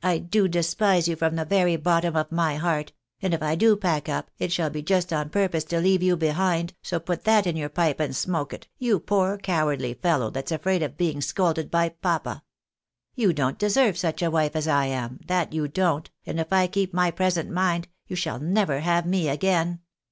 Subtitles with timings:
[0.14, 3.74] "I do despise you from the very bottom of my heart; and if I do
[3.74, 7.44] pack up, it shall be just on purpose to leave you behind, so put that
[7.44, 11.72] in your pipe and smoke it, you poor cowardly fellow, that's afraid of being scolded
[11.72, 12.44] by papa.
[13.16, 16.68] You don't deserve such a wife as I am, that you don't, and if I
[16.68, 19.80] keep my present my mind, you shall never have me again.